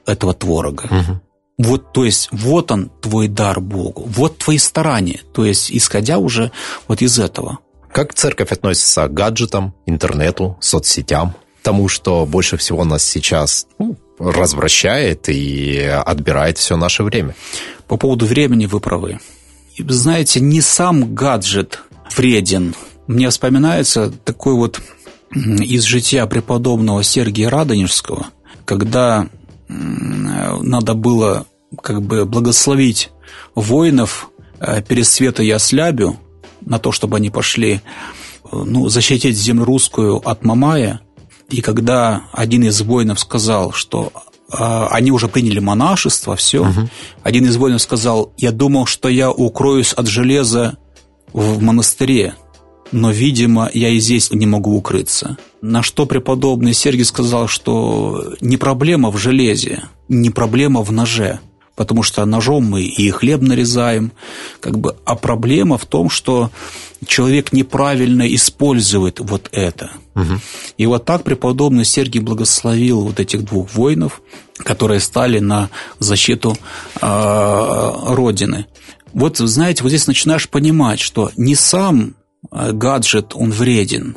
[0.07, 0.85] этого творога.
[0.85, 1.21] Угу.
[1.59, 6.51] Вот, то есть, вот он, твой дар Богу, вот твои старания, то есть, исходя уже
[6.89, 7.59] вот из этого.
[7.93, 15.29] Как церковь относится к гаджетам, интернету, соцсетям, тому, что больше всего нас сейчас ну, развращает
[15.29, 17.37] и отбирает все наше время?
[17.87, 19.21] По поводу времени вы правы.
[19.79, 21.81] Знаете, не сам гаджет
[22.17, 22.75] вреден.
[23.07, 24.81] Мне вспоминается такой вот
[25.35, 28.27] из жития преподобного Сергия Радонежского,
[28.65, 29.29] когда
[30.61, 31.47] надо было
[31.83, 33.11] как бы благословить
[33.55, 34.31] воинов
[34.61, 36.17] э, перед света Яслябю
[36.61, 37.81] на то, чтобы они пошли
[38.53, 41.01] ну, защитить землю русскую от Мамая.
[41.49, 44.13] И когда один из воинов сказал, что
[44.51, 46.89] э, они уже приняли монашество, все, угу.
[47.23, 50.79] один из воинов сказал, я думал, что я укроюсь от железа
[51.33, 52.35] в монастыре,
[52.93, 55.39] но, видимо, я и здесь не могу укрыться.
[55.63, 61.41] На что преподобный Сергий сказал, что не проблема в железе, не проблема в ноже,
[61.75, 64.13] потому что ножом мы и хлеб нарезаем,
[64.61, 66.51] как бы, а проблема в том, что
[67.07, 69.91] человек неправильно использует вот это.
[70.15, 70.41] Угу.
[70.77, 74.21] И вот так преподобный Сергий благословил вот этих двух воинов,
[74.59, 76.57] которые стали на защиту
[77.01, 78.67] э, Родины.
[79.15, 82.15] вот, знаете, вот здесь начинаешь понимать, что не сам
[82.51, 84.17] гаджет, он вреден,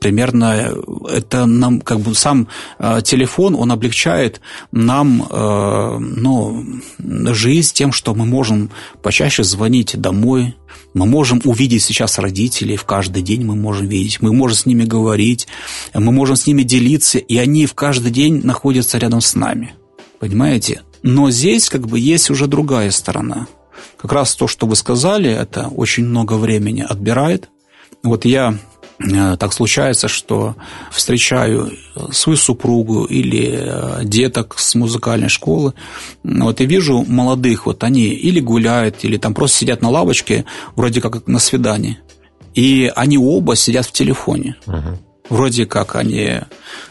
[0.00, 0.72] примерно
[1.10, 4.40] это нам как бы сам э, телефон, он облегчает
[4.72, 6.64] нам э, ну,
[6.98, 8.70] жизнь тем, что мы можем
[9.02, 10.54] почаще звонить домой,
[10.94, 14.84] мы можем увидеть сейчас родителей, в каждый день мы можем видеть, мы можем с ними
[14.84, 15.48] говорить,
[15.92, 19.74] мы можем с ними делиться, и они в каждый день находятся рядом с нами.
[20.18, 20.82] Понимаете?
[21.02, 23.46] Но здесь как бы есть уже другая сторона.
[23.98, 27.50] Как раз то, что вы сказали, это очень много времени отбирает.
[28.06, 28.58] Вот я
[28.98, 30.56] Э, так случается, что
[30.90, 31.72] встречаю
[32.12, 35.74] свою супругу или э, деток с музыкальной школы,
[36.22, 41.00] вот и вижу молодых, вот они или гуляют, или там просто сидят на лавочке, вроде
[41.02, 41.98] как на свидании,
[42.54, 44.56] и они оба сидят в телефоне.
[44.66, 44.98] Угу.
[45.28, 46.40] Вроде как они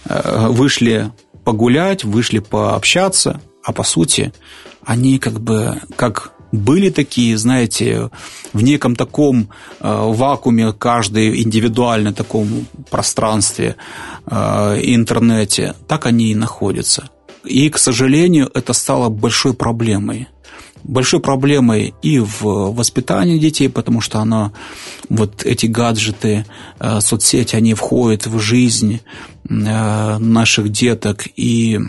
[0.05, 1.11] э, вышли
[1.43, 4.31] погулять, вышли пообщаться, а по сути
[4.85, 8.09] они как бы как были такие, знаете,
[8.53, 13.75] в неком таком э, вакууме, каждый индивидуально таком пространстве,
[14.25, 17.09] э, интернете, так они и находятся.
[17.43, 20.27] И, к сожалению, это стало большой проблемой.
[20.83, 24.51] Большой проблемой и в воспитании детей, потому что оно,
[25.09, 26.45] вот эти гаджеты,
[26.79, 29.01] э, соцсети, они входят в жизнь
[29.47, 31.79] наших деток, и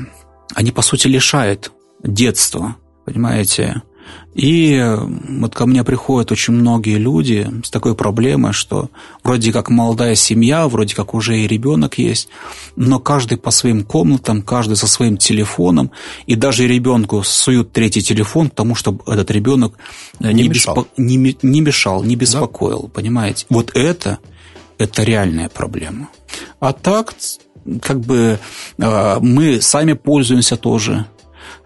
[0.55, 2.77] они, по сути, лишают детства,
[3.07, 3.83] понимаете?
[4.35, 4.79] И
[5.29, 8.91] вот ко мне приходят очень многие люди с такой проблемой, что
[9.25, 12.29] вроде как молодая семья, вроде как уже и ребенок есть,
[12.77, 15.91] но каждый по своим комнатам, каждый со своим телефоном,
[16.27, 19.75] и даже ребенку суют третий телефон, потому чтобы этот ребенок
[20.21, 20.75] не, не, мешал.
[20.75, 20.89] Беспо...
[20.99, 22.89] не, не мешал, не беспокоил, да?
[22.93, 23.47] понимаете?
[23.49, 24.19] Вот это,
[24.77, 26.11] это реальная проблема.
[26.61, 27.15] А так,
[27.81, 28.39] как бы
[28.79, 31.16] а, мы сами пользуемся тоже Э,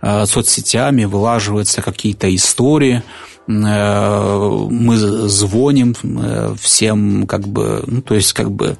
[0.02, 3.02] соцсетями, вылаживаются какие-то истории,
[3.46, 8.78] э, мы звоним э, всем, как бы, ну, то есть, как бы,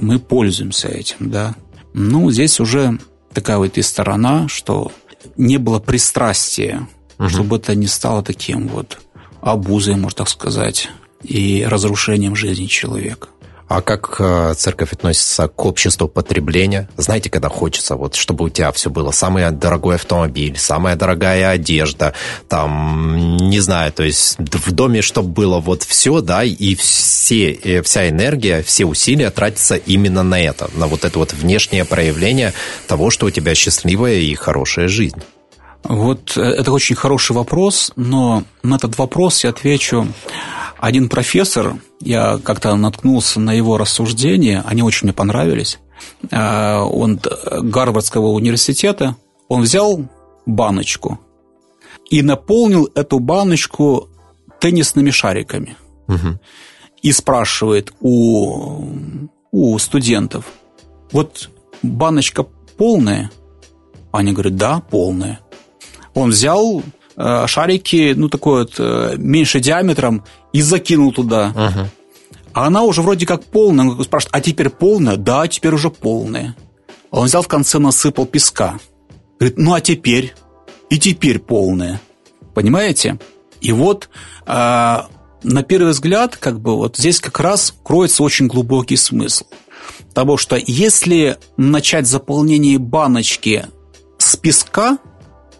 [0.00, 1.54] мы пользуемся этим, да.
[1.94, 2.98] Ну, здесь уже
[3.32, 4.92] такая вот и сторона, что
[5.36, 6.88] не было пристрастия,
[7.18, 7.28] угу.
[7.28, 8.98] чтобы это не стало таким вот
[9.40, 10.90] обузой, можно так сказать,
[11.22, 13.28] и разрушением жизни человека.
[13.72, 16.90] А как э, церковь относится к обществу потребления?
[16.98, 22.12] Знаете, когда хочется, вот, чтобы у тебя все было самый дорогой автомобиль, самая дорогая одежда,
[22.50, 27.80] там, не знаю, то есть в доме, чтобы было вот все, да, и все, и
[27.80, 32.52] вся энергия, все усилия тратятся именно на это, на вот это вот внешнее проявление
[32.88, 35.22] того, что у тебя счастливая и хорошая жизнь.
[35.84, 40.08] Вот э, это очень хороший вопрос, но на этот вопрос я отвечу
[40.82, 45.78] один профессор, я как-то наткнулся на его рассуждения, они очень мне понравились.
[46.32, 49.14] А, он Гарвардского университета,
[49.46, 50.04] он взял
[50.44, 51.20] баночку
[52.10, 54.08] и наполнил эту баночку
[54.58, 55.76] теннисными шариками.
[56.08, 56.40] Угу.
[57.02, 58.84] И спрашивает у,
[59.52, 60.46] у студентов,
[61.12, 61.48] вот
[61.84, 62.44] баночка
[62.76, 63.30] полная?
[64.10, 65.38] Они говорят, да, полная.
[66.14, 66.82] Он взял
[67.16, 71.52] шарики, ну, такой вот, э, меньше диаметром, и закинул туда.
[71.54, 71.90] Ага.
[72.54, 73.86] А она уже вроде как полная.
[73.86, 75.16] Он спрашивает, а теперь полная?
[75.16, 76.56] Да, теперь уже полная.
[77.10, 78.78] Он взял в конце, насыпал песка.
[79.38, 80.34] Говорит, ну, а теперь?
[80.90, 82.00] И теперь полная.
[82.54, 83.18] Понимаете?
[83.60, 84.08] И вот
[84.46, 84.98] э,
[85.42, 89.44] на первый взгляд, как бы вот здесь как раз кроется очень глубокий смысл.
[90.14, 93.66] Того, что если начать заполнение баночки
[94.18, 94.98] с песка–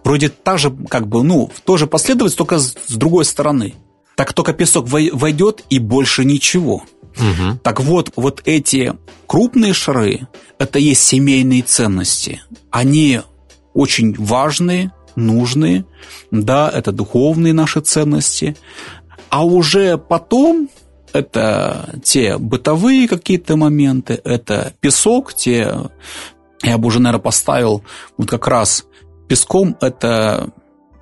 [0.04, 3.74] вроде та же, как бы, ну, тоже последовательность, только с, с другой стороны.
[4.16, 6.84] Так только песок войдет и больше ничего.
[7.16, 7.58] Угу.
[7.62, 8.94] Так вот, вот эти
[9.26, 12.42] крупные шары, это есть семейные ценности.
[12.70, 13.20] Они
[13.74, 15.84] очень важные, нужные,
[16.30, 18.56] да, это духовные наши ценности.
[19.28, 20.68] А уже потом
[21.12, 25.74] это те бытовые какие-то моменты, это песок, те,
[26.62, 27.82] я бы уже, наверное, поставил
[28.16, 28.84] вот как раз
[29.32, 30.50] песком это,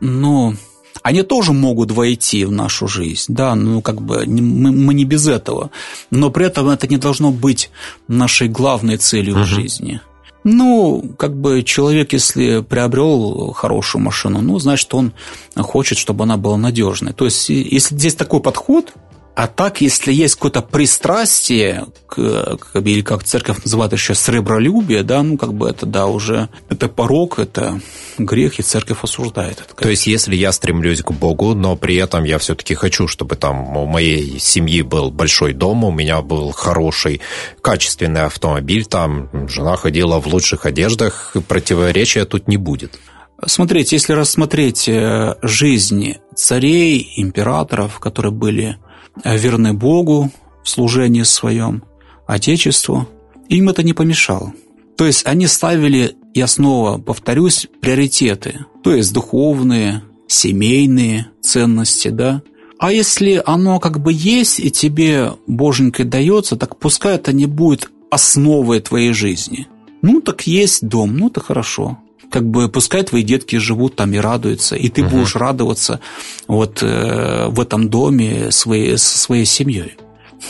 [0.00, 0.54] ну,
[1.02, 5.26] они тоже могут войти в нашу жизнь, да, ну, как бы мы, мы не без
[5.26, 5.72] этого,
[6.12, 7.70] но при этом это не должно быть
[8.06, 9.42] нашей главной целью угу.
[9.42, 10.00] в жизни.
[10.44, 15.12] Ну, как бы человек, если приобрел хорошую машину, ну, значит, он
[15.56, 17.12] хочет, чтобы она была надежной.
[17.12, 18.94] То есть, если здесь такой подход,
[19.34, 25.22] а так, если есть какое-то пристрастие, к, к, или как церковь называет еще сребролюбие, да,
[25.22, 27.80] ну, как бы это, да, уже это порог, это
[28.18, 29.74] грех, и церковь осуждает это.
[29.74, 33.76] То есть, если я стремлюсь к Богу, но при этом я все-таки хочу, чтобы там
[33.76, 37.20] у моей семьи был большой дом, у меня был хороший,
[37.62, 42.98] качественный автомобиль, там жена ходила в лучших одеждах, противоречия тут не будет.
[43.46, 48.76] Смотрите, если рассмотреть э, жизни царей, императоров, которые были
[49.24, 50.30] верны Богу
[50.62, 51.82] в служении своем,
[52.26, 53.08] Отечеству,
[53.48, 54.52] им это не помешало.
[54.96, 62.42] То есть они ставили, я снова повторюсь, приоритеты, то есть духовные, семейные ценности, да.
[62.78, 67.90] А если оно как бы есть и тебе боженькой дается, так пускай это не будет
[68.10, 69.66] основой твоей жизни.
[70.02, 71.98] Ну, так есть дом, ну, это хорошо
[72.30, 75.10] как бы пускай твои детки живут там и радуются, и ты угу.
[75.10, 76.00] будешь радоваться
[76.48, 79.96] вот э, в этом доме своей, со своей семьей.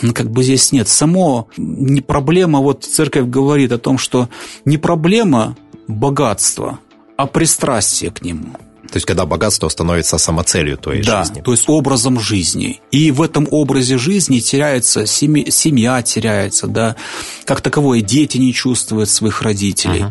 [0.01, 0.87] Ну, как бы здесь нет.
[0.87, 4.29] Само не проблема, вот церковь говорит о том, что
[4.63, 5.57] не проблема
[5.87, 6.79] богатства,
[7.17, 8.55] а пристрастие к нему–
[8.91, 11.41] то есть, когда богатство становится самоцелью твоей да, жизни.
[11.41, 12.81] то есть образом жизни.
[12.91, 16.97] И в этом образе жизни теряется семья, семья теряется, да,
[17.45, 20.03] как таковое дети не чувствуют своих родителей.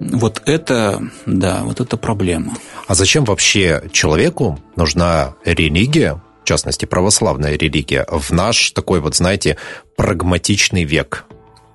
[0.00, 0.18] Угу.
[0.18, 2.52] Вот это, да, вот это проблема.
[2.86, 9.56] А зачем вообще человеку нужна религия, в частности, православная религия, в наш такой вот, знаете,
[9.96, 11.24] прагматичный век?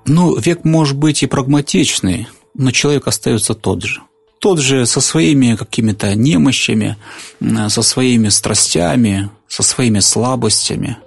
[0.06, 4.02] Ну, век может быть и прагматичный, но человек остается тот же
[4.42, 6.98] тот же со своими какими-то немощами,
[7.70, 10.98] со своими страстями, со своими слабостями.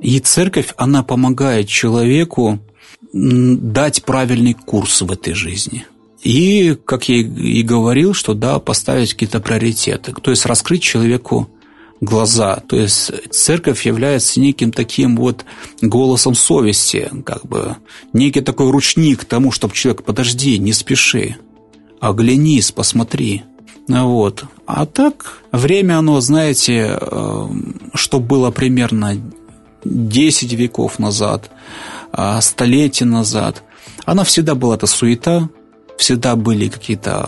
[0.00, 2.58] И церковь, она помогает человеку
[3.12, 5.86] дать правильный курс в этой жизни.
[6.22, 11.50] И, как я и говорил, что да, поставить какие-то приоритеты, то есть раскрыть человеку
[12.00, 12.62] глаза.
[12.68, 15.44] То есть церковь является неким таким вот
[15.82, 17.76] голосом совести, как бы
[18.14, 21.36] некий такой ручник тому, чтобы человек, подожди, не спеши,
[22.00, 23.42] оглянись, посмотри.
[23.88, 24.44] Вот.
[24.66, 27.48] А так, время оно, знаете, э,
[27.94, 29.16] что было примерно
[29.84, 31.50] 10 веков назад,
[32.12, 33.62] а, столетия назад,
[34.04, 35.48] она всегда была эта суета,
[35.96, 37.26] всегда были какие-то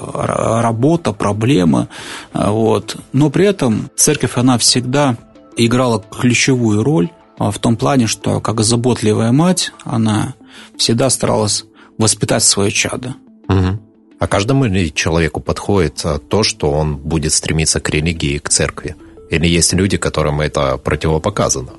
[0.62, 1.88] работа, проблемы,
[2.32, 2.96] а, вот.
[3.12, 5.16] но при этом церковь, она всегда
[5.56, 10.34] играла ключевую роль в том плане, что как заботливая мать, она
[10.76, 11.64] всегда старалась
[11.96, 13.14] воспитать свое чадо.
[13.48, 13.89] Угу.
[14.20, 18.94] А каждому человеку подходит а, то, что он будет стремиться к религии, к церкви?
[19.30, 21.70] Или есть люди, которым это противопоказано?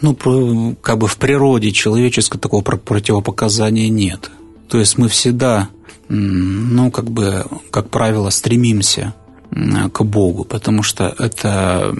[0.00, 4.30] Ну, как бы в природе человеческой такого противопоказания нет.
[4.68, 5.68] То есть мы всегда,
[6.08, 9.14] ну, как бы, как правило, стремимся
[9.50, 11.96] к Богу, потому что это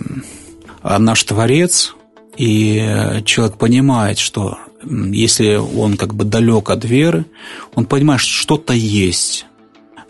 [0.85, 1.97] наш Творец,
[2.37, 7.27] и человек понимает, что если он как бы далек от веры,
[7.75, 9.47] он понимает, что что-то есть.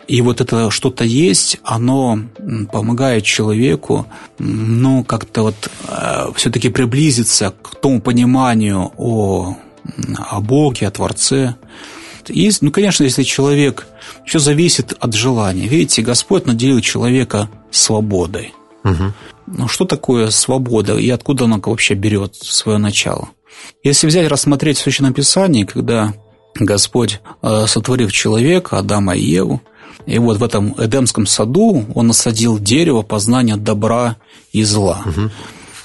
[0.07, 2.19] И вот это что-то есть, оно
[2.71, 4.07] помогает человеку,
[4.39, 9.55] ну, как-то вот э, все-таки приблизиться к тому пониманию о,
[10.17, 11.55] о Боге, о Творце.
[12.27, 13.87] Есть, ну, конечно, если человек,
[14.25, 15.67] все зависит от желания.
[15.67, 18.53] Видите, Господь наделил человека свободой.
[18.83, 19.13] Угу.
[19.47, 23.29] Ну, что такое свобода и откуда она вообще берет свое начало?
[23.83, 26.13] Если взять, рассмотреть в Священном Писании, когда
[26.55, 29.61] Господь, э, сотворив человека, Адама и Еву,
[30.05, 34.17] и вот в этом Эдемском саду он насадил дерево познания добра
[34.51, 35.03] и зла.
[35.05, 35.29] Угу.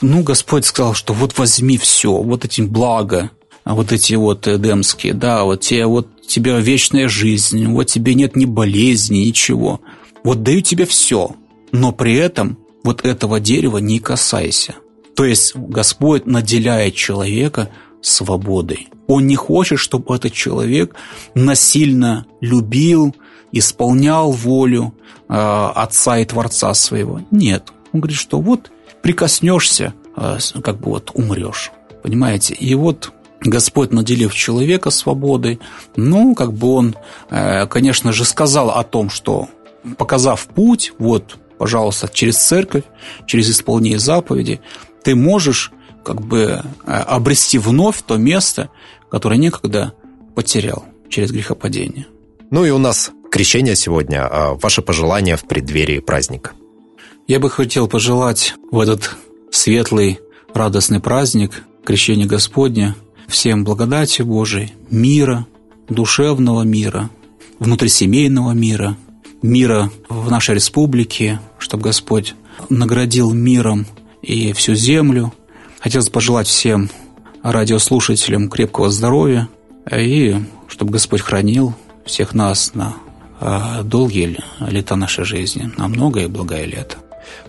[0.02, 3.30] Ну, Господь сказал, что вот возьми все, вот эти блага,
[3.64, 8.44] вот эти вот эдемские, да, вот тебе, вот тебе вечная жизнь, вот тебе нет ни
[8.44, 9.80] болезни, ничего.
[10.22, 11.34] Вот даю тебе все,
[11.72, 14.76] но при этом вот этого дерева не касайся.
[15.16, 17.70] То есть Господь наделяет человека
[18.02, 18.88] свободой.
[19.06, 20.94] Он не хочет, чтобы этот человек
[21.34, 23.16] насильно любил,
[23.50, 24.94] исполнял волю
[25.28, 25.32] э,
[25.74, 27.22] Отца и Творца своего.
[27.30, 27.72] Нет.
[27.92, 28.70] Он говорит, что вот
[29.02, 31.72] прикоснешься, э, как бы вот умрешь.
[32.02, 32.52] Понимаете?
[32.52, 35.60] И вот Господь, наделив человека свободой,
[35.96, 36.94] ну, как бы он,
[37.30, 39.48] э, конечно же, сказал о том, что
[39.96, 42.84] показав путь, вот, пожалуйста, через церковь,
[43.26, 44.60] через исполнение заповедей,
[45.06, 45.70] ты можешь
[46.04, 48.70] как бы э, обрести вновь то место,
[49.08, 49.92] которое некогда
[50.34, 52.08] потерял через грехопадение.
[52.50, 54.26] Ну и у нас крещение сегодня.
[54.26, 56.54] А ваши пожелания в преддверии праздника?
[57.28, 59.14] Я бы хотел пожелать в этот
[59.52, 60.18] светлый,
[60.52, 62.96] радостный праздник крещения Господня
[63.28, 65.46] всем благодати Божией, мира,
[65.88, 67.10] душевного мира,
[67.60, 68.96] внутрисемейного мира,
[69.40, 72.34] мира в нашей республике, чтобы Господь
[72.70, 73.86] наградил миром
[74.26, 75.32] и всю землю.
[75.80, 76.90] Хотелось пожелать всем
[77.42, 79.48] радиослушателям крепкого здоровья
[79.90, 80.36] и
[80.68, 81.74] чтобы Господь хранил
[82.04, 82.96] всех нас на
[83.40, 86.96] а, долгие лета нашей жизни, на многое благое лето.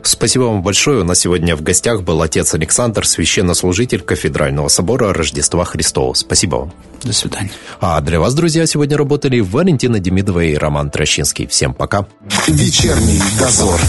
[0.04, 1.02] Спасибо вам большое.
[1.02, 6.14] У нас сегодня в гостях был отец Александр, священнослужитель Кафедрального собора Рождества Христова.
[6.14, 6.74] Спасибо вам.
[7.04, 7.52] До свидания.
[7.82, 11.48] А для вас, друзья, сегодня работали Валентина Демидова и Роман Трощинский.
[11.48, 12.08] Всем пока.
[12.48, 13.80] Вечерний дозор.